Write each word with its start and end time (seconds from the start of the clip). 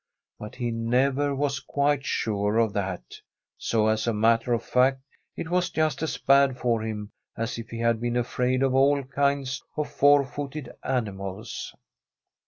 But 0.39 0.55
he 0.55 0.71
never 0.71 1.35
was 1.35 1.59
quite 1.59 2.03
sure 2.07 2.57
of 2.57 2.73
that, 2.73 3.03
so 3.55 3.85
as 3.85 4.07
a 4.07 4.13
matter 4.15 4.51
of 4.51 4.63
fact 4.63 5.01
it 5.35 5.51
was 5.51 5.69
just 5.69 6.01
as 6.01 6.17
bad 6.17 6.57
for 6.57 6.81
him 6.81 7.11
as 7.37 7.59
if 7.59 7.69
he 7.69 7.77
had 7.77 8.01
been 8.01 8.17
afraid 8.17 8.63
of 8.63 8.73
all 8.73 9.03
kinds 9.03 9.61
of 9.77 9.91
four 9.91 10.25
footed 10.25 10.71
animals. 10.83 11.75